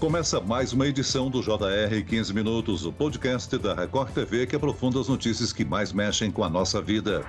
[0.00, 5.00] Começa mais uma edição do JR 15 Minutos, o podcast da Record TV que aprofunda
[5.00, 7.24] as notícias que mais mexem com a nossa vida.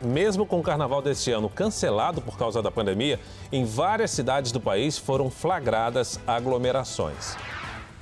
[0.00, 3.18] Mesmo com o carnaval deste ano cancelado por causa da pandemia,
[3.50, 7.36] em várias cidades do país foram flagradas aglomerações.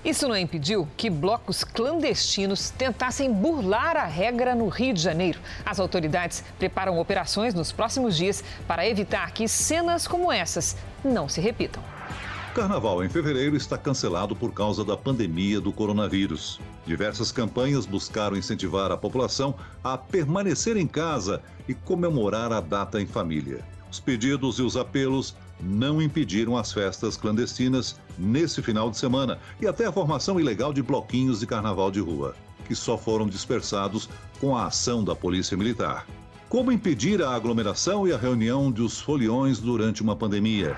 [0.05, 5.41] Isso não impediu que blocos clandestinos tentassem burlar a regra no Rio de Janeiro.
[5.65, 11.41] As autoridades preparam operações nos próximos dias para evitar que cenas como essas não se
[11.41, 11.96] repitam.
[12.57, 16.59] Carnaval em fevereiro está cancelado por causa da pandemia do coronavírus.
[16.87, 19.55] Diversas campanhas buscaram incentivar a população
[19.85, 23.63] a permanecer em casa e comemorar a data em família.
[23.93, 29.67] Os pedidos e os apelos não impediram as festas clandestinas nesse final de semana e
[29.67, 32.35] até a formação ilegal de bloquinhos de carnaval de rua,
[32.67, 34.09] que só foram dispersados
[34.41, 36.07] com a ação da Polícia Militar.
[36.57, 40.75] Como impedir a aglomeração e a reunião dos foliões durante uma pandemia?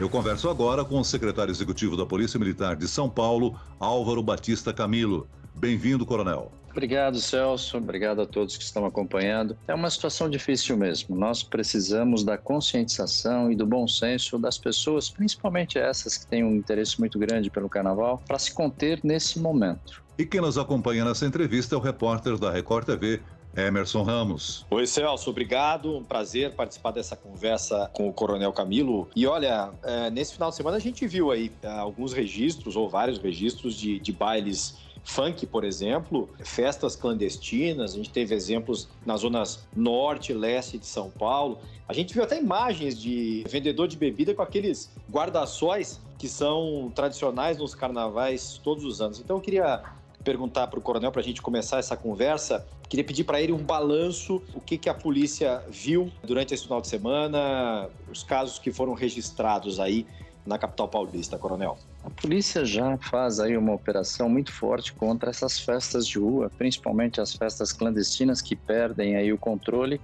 [0.00, 4.72] Eu converso agora com o secretário executivo da Polícia Militar de São Paulo, Álvaro Batista
[4.72, 5.28] Camilo.
[5.54, 6.50] Bem-vindo, coronel.
[6.72, 7.76] Obrigado, Celso.
[7.76, 9.56] Obrigado a todos que estão acompanhando.
[9.68, 11.14] É uma situação difícil mesmo.
[11.14, 16.56] Nós precisamos da conscientização e do bom senso das pessoas, principalmente essas que têm um
[16.56, 20.02] interesse muito grande pelo carnaval, para se conter nesse momento.
[20.18, 23.20] E quem nos acompanha nessa entrevista é o repórter da Record TV,
[23.56, 24.64] Emerson Ramos.
[24.70, 25.96] Oi, Celso, obrigado.
[25.96, 29.08] Um prazer participar dessa conversa com o Coronel Camilo.
[29.14, 32.88] E olha, é, nesse final de semana a gente viu aí é, alguns registros, ou
[32.88, 39.20] vários registros, de, de bailes funk, por exemplo, festas clandestinas, a gente teve exemplos nas
[39.20, 41.58] zonas norte e leste de São Paulo.
[41.88, 47.56] A gente viu até imagens de vendedor de bebida com aqueles guarda-sóis que são tradicionais
[47.56, 49.18] nos carnavais todos os anos.
[49.18, 49.82] Então eu queria
[50.24, 52.66] perguntar para o coronel para a gente começar essa conversa.
[52.88, 56.80] Queria pedir para ele um balanço, o que, que a polícia viu durante esse final
[56.80, 60.06] de semana, os casos que foram registrados aí
[60.44, 61.78] na capital paulista, coronel.
[62.02, 67.20] A polícia já faz aí uma operação muito forte contra essas festas de rua, principalmente
[67.20, 70.00] as festas clandestinas que perdem aí o controle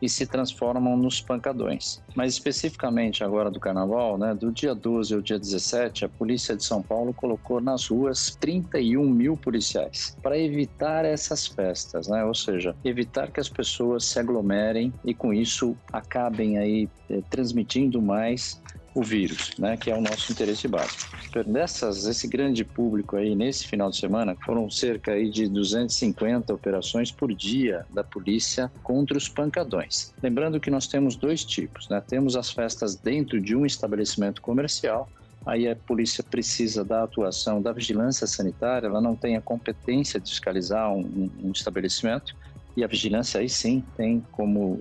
[0.00, 2.00] e se transformam nos pancadões.
[2.14, 6.64] Mas especificamente agora do carnaval, né, do dia 12 ao dia 17, a polícia de
[6.64, 12.74] São Paulo colocou nas ruas 31 mil policiais para evitar essas festas, né, ou seja,
[12.84, 18.60] evitar que as pessoas se aglomerem e com isso acabem aí eh, transmitindo mais
[18.94, 21.10] o vírus, né, que é o nosso interesse básico.
[21.46, 27.12] Nessas, esse grande público aí, nesse final de semana, foram cerca aí de 250 operações
[27.12, 30.12] por dia da polícia contra os pancadões.
[30.22, 32.02] Lembrando que nós temos dois tipos, né?
[32.06, 35.08] Temos as festas dentro de um estabelecimento comercial,
[35.46, 40.28] aí a polícia precisa da atuação da vigilância sanitária, ela não tem a competência de
[40.28, 42.34] fiscalizar um, um estabelecimento,
[42.76, 44.80] e a vigilância aí sim tem como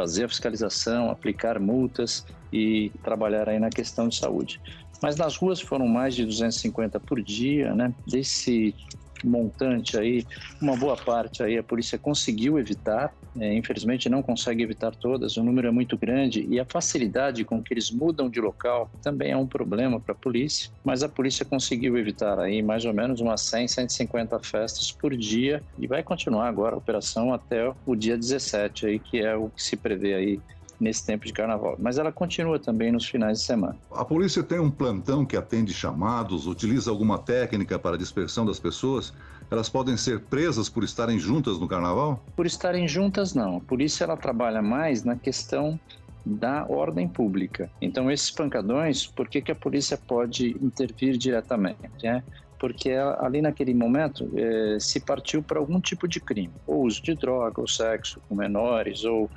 [0.00, 4.58] fazer a fiscalização, aplicar multas e trabalhar aí na questão de saúde.
[5.02, 7.94] Mas nas ruas foram mais de 250 por dia, né?
[8.06, 8.74] Desse
[9.24, 10.24] montante aí,
[10.60, 15.44] uma boa parte aí a polícia conseguiu evitar, é, infelizmente não consegue evitar todas, o
[15.44, 19.36] número é muito grande e a facilidade com que eles mudam de local também é
[19.36, 23.42] um problema para a polícia, mas a polícia conseguiu evitar aí mais ou menos umas
[23.42, 28.86] 100, 150 festas por dia e vai continuar agora a operação até o dia 17
[28.86, 30.42] aí, que é o que se prevê aí
[30.80, 31.76] nesse tempo de carnaval.
[31.78, 33.76] Mas ela continua também nos finais de semana.
[33.92, 38.58] A polícia tem um plantão que atende chamados, utiliza alguma técnica para a dispersão das
[38.58, 39.12] pessoas?
[39.50, 42.24] Elas podem ser presas por estarem juntas no carnaval?
[42.34, 43.58] Por estarem juntas, não.
[43.58, 45.78] A polícia ela trabalha mais na questão
[46.24, 47.70] da ordem pública.
[47.80, 51.78] Então, esses pancadões, por que, que a polícia pode intervir diretamente?
[52.02, 52.22] Né?
[52.60, 57.14] porque ali naquele momento eh, se partiu para algum tipo de crime, ou uso de
[57.14, 59.30] droga, ou sexo com menores, ou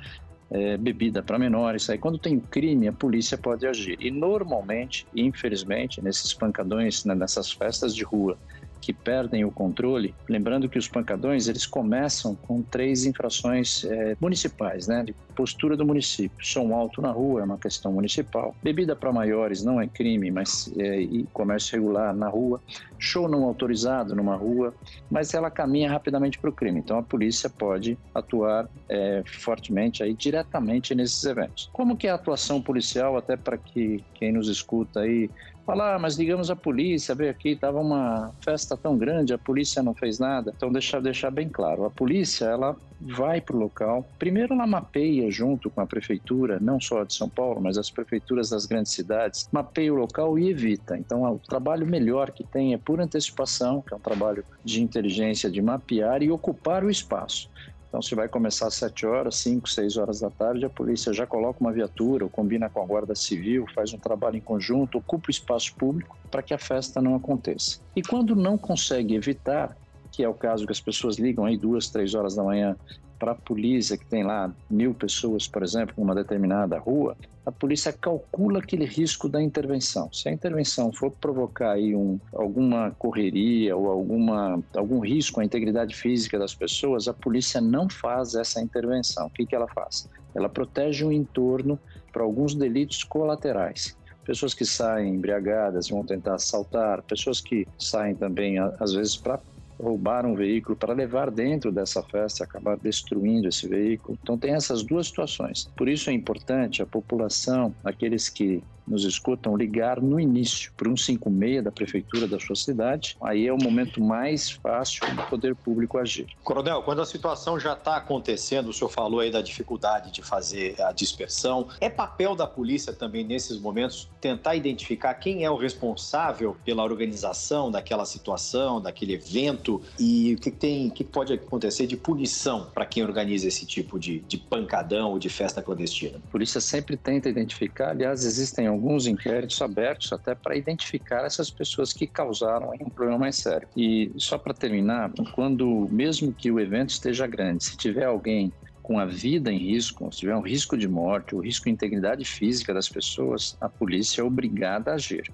[0.54, 1.90] é, bebida para menores.
[1.90, 3.96] Aí quando tem crime, a polícia pode agir.
[3.98, 8.38] E normalmente, infelizmente, nesses pancadões, né, nessas festas de rua,
[8.84, 14.86] que perdem o controle, lembrando que os pancadões eles começam com três infrações é, municipais,
[14.86, 16.36] né, de postura do município.
[16.44, 18.54] Som alto na rua é uma questão municipal.
[18.62, 22.60] Bebida para maiores não é crime, mas é, e comércio regular na rua.
[22.98, 24.74] Show não autorizado numa rua,
[25.10, 26.80] mas ela caminha rapidamente para o crime.
[26.80, 31.70] Então a polícia pode atuar é, fortemente aí diretamente nesses eventos.
[31.72, 35.30] Como que é a atuação policial até para que quem nos escuta aí
[35.64, 39.82] falar, ah, mas digamos a polícia veio aqui, estava uma festa tão grande, a polícia
[39.82, 40.52] não fez nada.
[40.54, 44.06] Então deixar deixar bem claro, a polícia ela vai para o local.
[44.18, 47.90] Primeiro ela mapeia junto com a prefeitura, não só a de São Paulo, mas as
[47.90, 50.96] prefeituras das grandes cidades, mapeia o local e evita.
[50.96, 55.50] Então o trabalho melhor que tem é por antecipação, que é um trabalho de inteligência
[55.50, 57.48] de mapear e ocupar o espaço.
[57.94, 61.28] Então, se vai começar às 7 horas, 5, 6 horas da tarde, a polícia já
[61.28, 65.28] coloca uma viatura, ou combina com a Guarda Civil, faz um trabalho em conjunto, ocupa
[65.28, 67.78] o espaço público para que a festa não aconteça.
[67.94, 69.76] E quando não consegue evitar,
[70.10, 72.76] que é o caso que as pessoas ligam aí duas, três horas da manhã
[73.18, 77.16] para a polícia, que tem lá mil pessoas, por exemplo, em uma determinada rua,
[77.46, 80.10] a polícia calcula aquele risco da intervenção.
[80.12, 85.94] Se a intervenção for provocar aí um, alguma correria ou alguma, algum risco à integridade
[85.94, 89.26] física das pessoas, a polícia não faz essa intervenção.
[89.26, 90.08] O que, que ela faz?
[90.34, 91.78] Ela protege o entorno
[92.12, 98.58] para alguns delitos colaterais pessoas que saem embriagadas vão tentar assaltar, pessoas que saem também
[98.58, 99.38] às vezes para
[99.80, 104.18] roubar um veículo para levar dentro dessa festa acabar destruindo esse veículo.
[104.22, 105.70] Então tem essas duas situações.
[105.76, 110.96] Por isso é importante a população, aqueles que nos escutam ligar no início para um
[110.96, 115.98] 156 da prefeitura da sua cidade, aí é o momento mais fácil do poder público
[115.98, 116.26] agir.
[116.42, 120.80] Coronel, quando a situação já está acontecendo, o senhor falou aí da dificuldade de fazer
[120.80, 126.56] a dispersão, é papel da polícia também nesses momentos tentar identificar quem é o responsável
[126.64, 132.70] pela organização daquela situação, daquele evento e o que tem, que pode acontecer de punição
[132.72, 136.18] para quem organiza esse tipo de, de pancadão ou de festa clandestina?
[136.28, 141.92] A polícia sempre tenta identificar, aliás, existem alguns inquéritos abertos até para identificar essas pessoas
[141.92, 143.68] que causaram um problema mais sério.
[143.76, 148.98] E só para terminar, quando mesmo que o evento esteja grande, se tiver alguém com
[148.98, 152.74] a vida em risco, se tiver um risco de morte, o risco de integridade física
[152.74, 155.24] das pessoas, a polícia é obrigada a agir.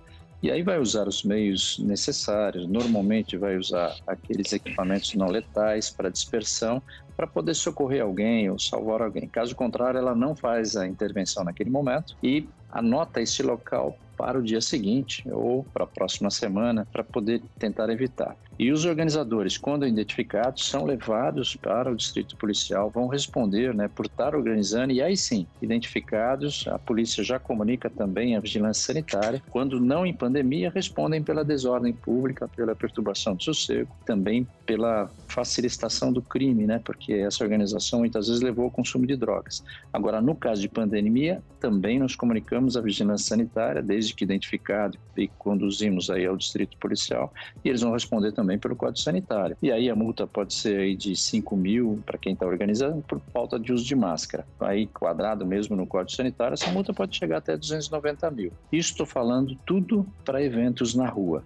[0.42, 6.08] E aí vai usar os meios necessários, normalmente vai usar aqueles equipamentos não letais para
[6.08, 6.82] dispersão,
[7.14, 9.28] para poder socorrer alguém ou salvar alguém.
[9.28, 14.42] Caso contrário, ela não faz a intervenção naquele momento e anota esse local para o
[14.42, 18.36] dia seguinte ou para a próxima semana para poder tentar evitar.
[18.58, 24.04] E os organizadores, quando identificados, são levados para o distrito policial, vão responder né, por
[24.04, 29.42] estar organizando, e aí sim, identificados, a polícia já comunica também a vigilância sanitária.
[29.48, 36.12] Quando não em pandemia, respondem pela desordem pública, pela perturbação do sossego, também pela facilitação
[36.12, 39.64] do crime, né, porque essa organização muitas vezes levou ao consumo de drogas.
[39.90, 45.28] Agora, no caso de pandemia, também nos comunicamos à vigilância sanitária, desde que identificado, e
[45.28, 47.32] conduzimos aí ao distrito policial,
[47.64, 49.56] e eles vão responder também pelo Código Sanitário.
[49.62, 53.20] E aí a multa pode ser aí de 5 mil para quem está organizando por
[53.32, 54.46] falta de uso de máscara.
[54.60, 58.52] Aí, quadrado mesmo no Código Sanitário, essa multa pode chegar até 290 mil.
[58.72, 61.44] Isso estou falando tudo para eventos na rua.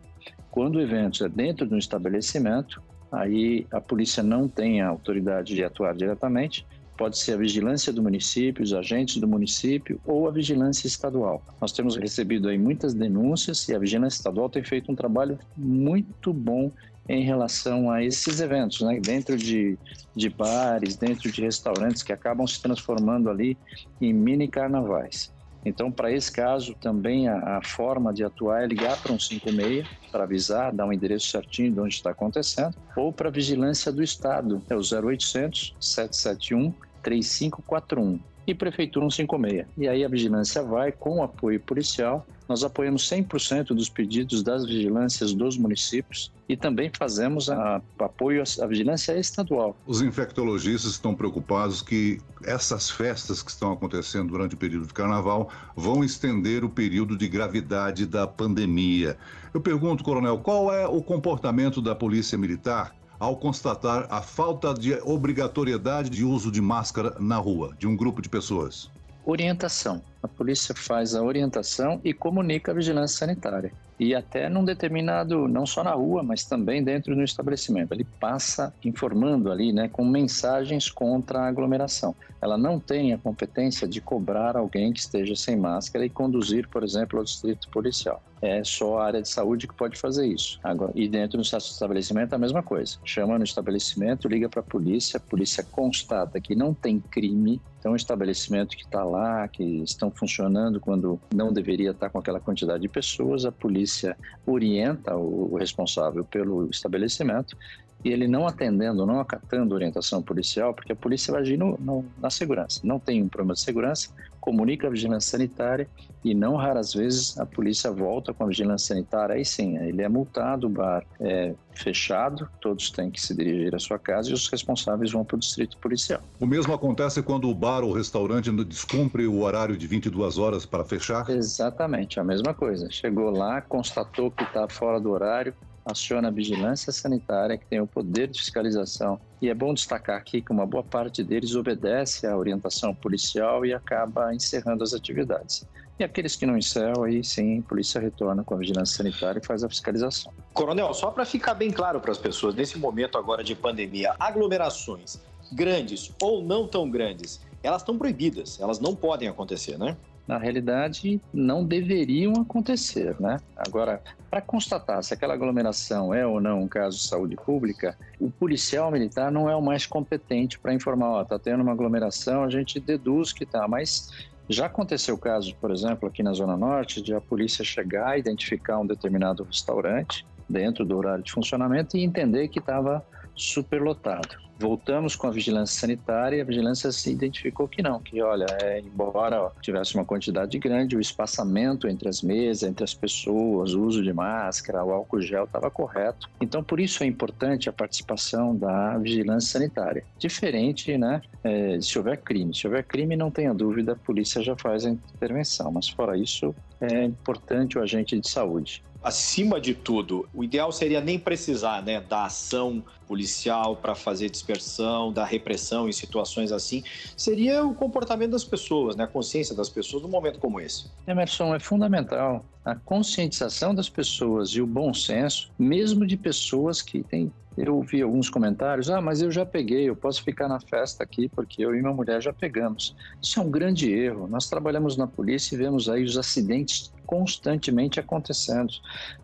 [0.51, 5.55] Quando o evento é dentro de um estabelecimento, aí a polícia não tem a autoridade
[5.55, 6.65] de atuar diretamente,
[6.97, 11.43] pode ser a vigilância do município, os agentes do município ou a vigilância estadual.
[11.61, 16.33] Nós temos recebido aí muitas denúncias e a vigilância estadual tem feito um trabalho muito
[16.33, 16.71] bom
[17.09, 18.99] em relação a esses eventos, né?
[19.01, 19.77] dentro de,
[20.15, 23.59] de bares, dentro de restaurantes que acabam se transformando ali
[24.01, 25.34] em mini carnavais.
[25.65, 29.87] Então, para esse caso, também a, a, forma de atuar é ligar para um 56
[30.13, 34.03] para avisar, dar um endereço certinho de onde está acontecendo, ou para a vigilância do
[34.03, 36.73] Estado, é o 0800 771
[37.03, 39.67] 3541 e Prefeitura 156.
[39.77, 42.27] E aí a vigilância vai com apoio policial.
[42.49, 48.67] Nós apoiamos 100% dos pedidos das vigilâncias dos municípios e também fazemos a, apoio à
[48.67, 49.75] vigilância estadual.
[49.87, 55.49] Os infectologistas estão preocupados que essas festas que estão acontecendo durante o período de carnaval
[55.75, 59.17] vão estender o período de gravidade da pandemia.
[59.55, 64.95] Eu pergunto, coronel, qual é o comportamento da Polícia Militar ao constatar a falta de
[65.03, 68.91] obrigatoriedade de uso de máscara na rua de um grupo de pessoas?
[69.25, 70.03] Orientação.
[70.25, 73.71] A polícia faz a orientação e comunica a vigilância sanitária.
[74.01, 77.93] E até num determinado, não só na rua, mas também dentro do estabelecimento.
[77.93, 82.17] Ele passa informando ali, né, com mensagens contra a aglomeração.
[82.41, 86.83] Ela não tem a competência de cobrar alguém que esteja sem máscara e conduzir, por
[86.83, 90.59] exemplo, ao distrito policial é só a área de saúde que pode fazer isso.
[90.63, 92.99] Agora, e dentro do estabelecimento a mesma coisa.
[93.05, 97.93] Chama no estabelecimento, liga para a polícia, a polícia constata que não tem crime, então
[97.93, 102.83] o estabelecimento que está lá, que estão funcionando quando não deveria estar com aquela quantidade
[102.83, 104.17] de pessoas, a polícia
[104.47, 107.57] orienta o responsável pelo estabelecimento
[108.05, 112.05] e ele não atendendo, não acatando orientação policial, porque a polícia vai agir no, no,
[112.21, 112.81] na segurança.
[112.85, 115.89] Não tem um problema de segurança, comunica a vigilância sanitária
[116.23, 120.09] e não raras vezes a polícia volta com a vigilância sanitária, aí sim, ele é
[120.09, 124.49] multado, o bar é fechado, todos têm que se dirigir à sua casa e os
[124.49, 126.21] responsáveis vão para o distrito policial.
[126.39, 130.85] O mesmo acontece quando o bar ou restaurante descumpre o horário de 22 horas para
[130.85, 131.29] fechar?
[131.31, 132.91] Exatamente, a mesma coisa.
[132.91, 137.87] Chegou lá, constatou que está fora do horário, aciona a vigilância sanitária, que tem o
[137.87, 139.21] poder de fiscalização.
[139.41, 143.75] E é bom destacar aqui que uma boa parte deles obedece à orientação policial e
[143.75, 145.67] acaba encerrando as atividades.
[145.99, 149.47] E aqueles que não encerram, aí sim, a polícia retorna com a vigilância sanitária e
[149.47, 150.33] faz a fiscalização.
[150.53, 155.21] Coronel, só para ficar bem claro para as pessoas, nesse momento agora de pandemia, aglomerações
[155.53, 159.97] grandes ou não tão grandes, elas estão proibidas, elas não podem acontecer, né?
[160.27, 163.37] Na realidade, não deveriam acontecer, né?
[163.57, 168.31] Agora, para constatar se aquela aglomeração é ou não um caso de saúde pública, o
[168.31, 172.51] policial militar não é o mais competente para informar, ó, tá tendo uma aglomeração, a
[172.51, 174.09] gente deduz que tá, mas
[174.49, 178.87] já aconteceu casos, por exemplo, aqui na Zona Norte, de a polícia chegar, identificar um
[178.87, 183.05] determinado restaurante dentro do horário de funcionamento e entender que estava
[183.35, 184.37] superlotado.
[184.59, 188.81] Voltamos com a vigilância sanitária e a vigilância se identificou que não, que olha, é,
[188.81, 193.83] embora ó, tivesse uma quantidade grande, o espaçamento entre as mesas, entre as pessoas, o
[193.83, 196.31] uso de máscara, o álcool gel estava correto.
[196.41, 200.05] Então, por isso é importante a participação da vigilância sanitária.
[200.19, 202.55] Diferente, né, é, se houver crime.
[202.55, 206.55] Se houver crime, não tenha dúvida, a polícia já faz a intervenção, mas fora isso,
[206.81, 212.01] é importante o agente de saúde acima de tudo, o ideal seria nem precisar né,
[212.01, 216.83] da ação policial para fazer dispersão, da repressão em situações assim.
[217.17, 220.91] Seria o comportamento das pessoas, né, a consciência das pessoas num momento como esse.
[221.07, 227.03] Emerson, é fundamental a conscientização das pessoas e o bom senso, mesmo de pessoas que
[227.03, 231.05] têm eu vi alguns comentários, ah, mas eu já peguei, eu posso ficar na festa
[231.05, 232.97] aqui porque eu e minha mulher já pegamos.
[233.23, 234.27] Isso é um grande erro.
[234.27, 238.73] Nós trabalhamos na polícia e vemos aí os acidentes constantemente acontecendo.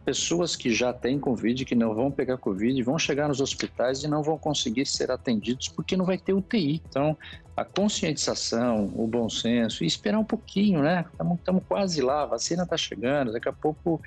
[0.05, 4.09] Pessoas que já têm Covid, que não vão pegar Covid, vão chegar nos hospitais e
[4.09, 6.81] não vão conseguir ser atendidos porque não vai ter UTI.
[6.89, 7.17] Então,
[7.61, 11.05] a conscientização, o bom senso e esperar um pouquinho, né?
[11.35, 14.01] Estamos quase lá, a vacina está chegando, daqui a pouco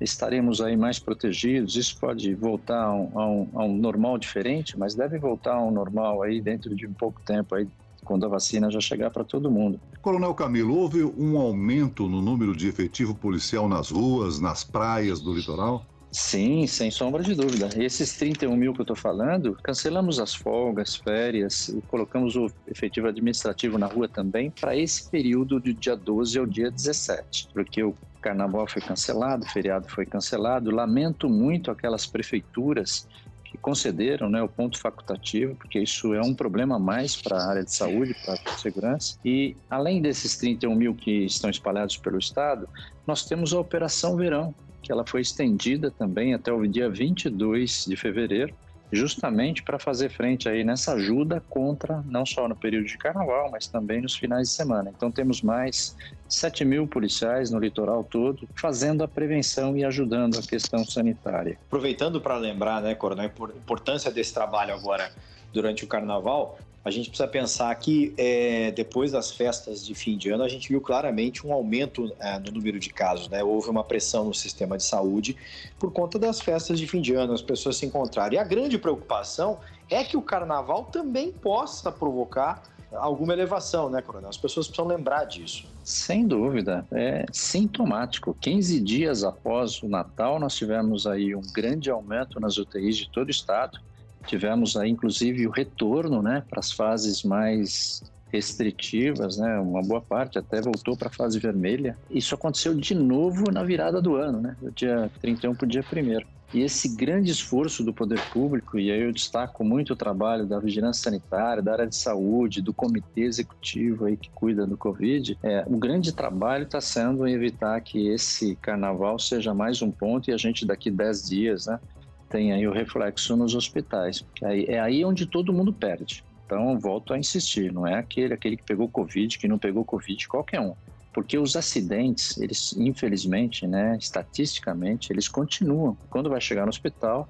[0.00, 1.76] estaremos aí mais protegidos.
[1.76, 5.62] Isso pode voltar a um, a um, a um normal diferente, mas deve voltar a
[5.62, 7.68] um normal aí dentro de um pouco tempo aí
[8.04, 9.80] quando a vacina já chegar para todo mundo.
[10.02, 15.32] Coronel Camilo, houve um aumento no número de efetivo policial nas ruas, nas praias do
[15.32, 15.84] litoral?
[16.10, 17.68] Sim, sem sombra de dúvida.
[17.76, 23.08] E esses 31 mil que eu estou falando, cancelamos as folgas, férias, colocamos o efetivo
[23.08, 27.94] administrativo na rua também para esse período do dia 12 ao dia 17, porque o
[28.22, 30.70] carnaval foi cancelado, o feriado foi cancelado.
[30.70, 33.06] Lamento muito aquelas prefeituras
[33.44, 37.64] que concederam né, o ponto facultativo, porque isso é um problema mais para a área
[37.64, 39.18] de saúde, para a segurança.
[39.24, 42.68] E além desses 31 mil que estão espalhados pelo Estado,
[43.06, 44.54] nós temos a Operação Verão,
[44.86, 48.54] que ela foi estendida também até o dia 22 de fevereiro,
[48.92, 53.66] justamente para fazer frente aí nessa ajuda contra, não só no período de carnaval, mas
[53.66, 54.92] também nos finais de semana.
[54.96, 55.96] Então temos mais
[56.28, 61.58] 7 mil policiais no litoral todo fazendo a prevenção e ajudando a questão sanitária.
[61.66, 65.10] Aproveitando para lembrar, né, Coronel, a importância desse trabalho agora
[65.52, 70.30] durante o carnaval, a gente precisa pensar que é, depois das festas de fim de
[70.30, 73.28] ano, a gente viu claramente um aumento é, no número de casos.
[73.28, 73.42] Né?
[73.42, 75.36] Houve uma pressão no sistema de saúde
[75.80, 78.38] por conta das festas de fim de ano, as pessoas se encontrarem.
[78.38, 79.58] E a grande preocupação
[79.90, 82.62] é que o carnaval também possa provocar
[82.92, 84.30] alguma elevação, né, Coronel?
[84.30, 85.66] As pessoas precisam lembrar disso.
[85.82, 88.32] Sem dúvida, é sintomático.
[88.40, 93.26] 15 dias após o Natal, nós tivemos aí um grande aumento nas UTIs de todo
[93.26, 93.80] o estado.
[94.26, 98.02] Tivemos aí, inclusive, o retorno né, para as fases mais
[98.32, 99.58] restritivas, né?
[99.58, 101.96] Uma boa parte até voltou para a fase vermelha.
[102.10, 104.56] Isso aconteceu de novo na virada do ano, né?
[104.60, 108.90] Do dia 31 para o dia 1 e esse grande esforço do poder público, e
[108.90, 113.22] aí eu destaco muito o trabalho da vigilância sanitária, da área de saúde, do comitê
[113.22, 118.08] executivo aí que cuida do Covid, é, o grande trabalho está sendo em evitar que
[118.08, 121.80] esse carnaval seja mais um ponto e a gente daqui 10 dias, né,
[122.28, 124.24] tem aí o reflexo nos hospitais.
[124.42, 126.24] Aí, é aí onde todo mundo perde.
[126.44, 130.28] Então, volto a insistir, não é aquele, aquele que pegou Covid, que não pegou Covid,
[130.28, 130.74] qualquer um.
[131.12, 135.96] Porque os acidentes, eles, infelizmente, né, estatisticamente, eles continuam.
[136.08, 137.28] Quando vai chegar no hospital,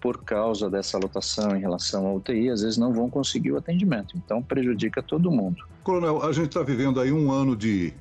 [0.00, 4.16] por causa dessa lotação em relação à UTI, às vezes não vão conseguir o atendimento.
[4.16, 5.64] Então, prejudica todo mundo.
[5.84, 7.92] Coronel, a gente está vivendo aí um ano de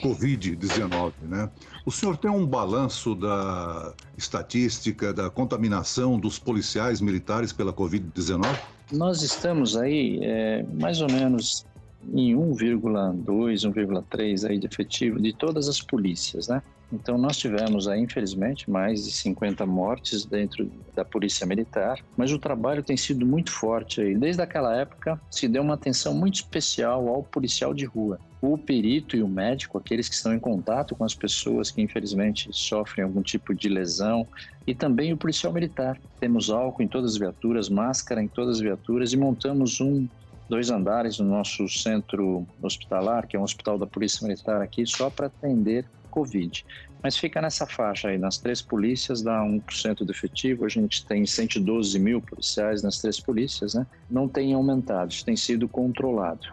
[0.00, 1.50] Covid-19, né?
[1.84, 8.58] O senhor tem um balanço da estatística da contaminação dos policiais militares pela Covid-19?
[8.92, 11.64] Nós estamos aí é, mais ou menos
[12.12, 16.62] em 1,2, 1,3 aí de efetivo de todas as polícias, né?
[16.92, 22.38] Então, nós tivemos aí, infelizmente, mais de 50 mortes dentro da Polícia Militar, mas o
[22.38, 24.16] trabalho tem sido muito forte aí.
[24.16, 28.18] Desde aquela época, se deu uma atenção muito especial ao policial de rua.
[28.42, 32.48] O perito e o médico, aqueles que estão em contato com as pessoas que infelizmente
[32.52, 34.26] sofrem algum tipo de lesão,
[34.66, 35.96] e também o policial militar.
[36.18, 40.08] Temos álcool em todas as viaturas, máscara em todas as viaturas e montamos um
[40.50, 45.08] dois andares no nosso centro hospitalar, que é um hospital da Polícia Militar aqui, só
[45.08, 46.66] para atender Covid.
[47.02, 51.24] Mas fica nessa faixa aí, nas três polícias dá 1% do efetivo, a gente tem
[51.24, 53.86] 112 mil policiais nas três polícias, né?
[54.10, 56.48] Não tem aumentado, tem sido controlado.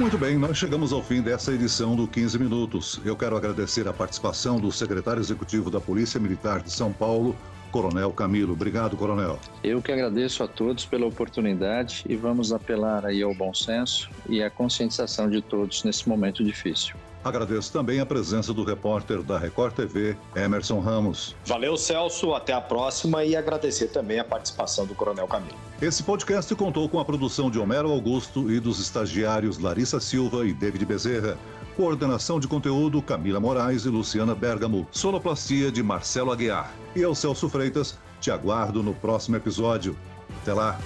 [0.00, 3.00] Muito bem, nós chegamos ao fim dessa edição do 15 Minutos.
[3.04, 7.36] Eu quero agradecer a participação do secretário executivo da Polícia Militar de São Paulo,
[7.72, 8.52] Coronel Camilo.
[8.52, 9.38] Obrigado, Coronel.
[9.64, 14.42] Eu que agradeço a todos pela oportunidade e vamos apelar aí ao bom senso e
[14.42, 16.94] à conscientização de todos nesse momento difícil.
[17.24, 21.36] Agradeço também a presença do repórter da Record TV, Emerson Ramos.
[21.44, 22.34] Valeu, Celso.
[22.34, 25.56] Até a próxima e agradecer também a participação do Coronel Camilo.
[25.80, 30.52] Esse podcast contou com a produção de Homero Augusto e dos estagiários Larissa Silva e
[30.52, 31.38] David Bezerra.
[31.76, 34.86] Coordenação de conteúdo Camila Moraes e Luciana Bergamo.
[34.90, 36.72] Sonoplastia de Marcelo Aguiar.
[36.94, 39.96] E eu, Celso Freitas, te aguardo no próximo episódio.
[40.42, 40.78] Até lá!